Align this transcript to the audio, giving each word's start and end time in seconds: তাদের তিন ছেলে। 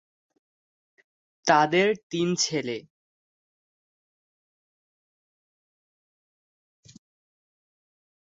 তাদের 1.45 1.87
তিন 2.11 2.27
ছেলে। 2.35 2.77